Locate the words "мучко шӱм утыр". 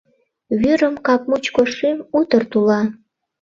1.29-2.43